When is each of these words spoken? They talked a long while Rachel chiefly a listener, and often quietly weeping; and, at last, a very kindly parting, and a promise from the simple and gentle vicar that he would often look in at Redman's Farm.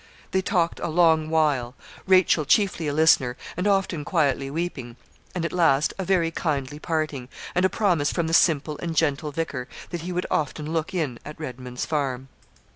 They 0.31 0.41
talked 0.41 0.79
a 0.79 0.87
long 0.87 1.29
while 1.29 1.75
Rachel 2.07 2.43
chiefly 2.43 2.87
a 2.87 2.91
listener, 2.91 3.37
and 3.55 3.67
often 3.67 4.03
quietly 4.03 4.49
weeping; 4.49 4.95
and, 5.35 5.45
at 5.45 5.53
last, 5.53 5.93
a 5.99 6.03
very 6.03 6.31
kindly 6.31 6.79
parting, 6.79 7.29
and 7.53 7.65
a 7.65 7.69
promise 7.69 8.11
from 8.11 8.25
the 8.25 8.33
simple 8.33 8.79
and 8.79 8.95
gentle 8.95 9.31
vicar 9.31 9.67
that 9.91 10.01
he 10.01 10.11
would 10.11 10.25
often 10.31 10.73
look 10.73 10.95
in 10.95 11.19
at 11.23 11.39
Redman's 11.39 11.85
Farm. 11.85 12.29